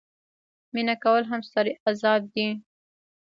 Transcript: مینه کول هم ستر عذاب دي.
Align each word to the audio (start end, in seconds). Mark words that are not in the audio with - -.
مینه 0.73 0.95
کول 1.03 1.23
هم 1.31 1.41
ستر 1.49 1.65
عذاب 1.89 2.21
دي. 2.33 2.47